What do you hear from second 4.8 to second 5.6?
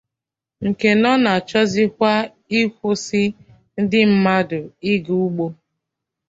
ịga ugbo